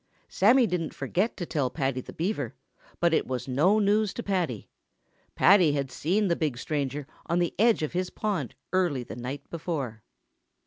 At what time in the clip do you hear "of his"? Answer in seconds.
7.83-8.09